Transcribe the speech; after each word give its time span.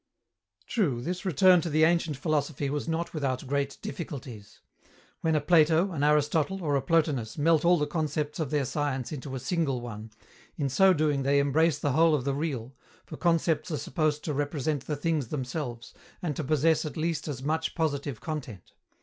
True, 0.65 0.99
this 0.99 1.25
return 1.25 1.61
to 1.61 1.69
the 1.69 1.83
ancient 1.83 2.17
philosophy 2.17 2.71
was 2.71 2.87
not 2.87 3.13
without 3.13 3.45
great 3.45 3.77
difficulties. 3.83 4.59
When 5.19 5.35
a 5.35 5.39
Plato, 5.41 5.91
an 5.91 6.03
Aristotle, 6.03 6.63
or 6.63 6.75
a 6.75 6.81
Plotinus 6.81 7.37
melt 7.37 7.63
all 7.63 7.77
the 7.77 7.85
concepts 7.85 8.39
of 8.39 8.49
their 8.49 8.65
science 8.65 9.11
into 9.11 9.35
a 9.35 9.39
single 9.39 9.79
one, 9.79 10.09
in 10.57 10.69
so 10.69 10.91
doing 10.91 11.21
they 11.21 11.37
embrace 11.37 11.77
the 11.77 11.91
whole 11.91 12.15
of 12.15 12.23
the 12.23 12.33
real, 12.33 12.73
for 13.05 13.15
concepts 13.15 13.69
are 13.69 13.77
supposed 13.77 14.23
to 14.23 14.33
represent 14.33 14.87
the 14.87 14.95
things 14.95 15.27
themselves, 15.27 15.93
and 16.19 16.35
to 16.35 16.43
possess 16.43 16.83
at 16.83 16.97
least 16.97 17.27
as 17.27 17.43
much 17.43 17.75
positive 17.75 18.19
content. 18.19 18.73